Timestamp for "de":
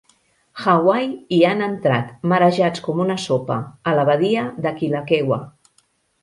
4.67-4.73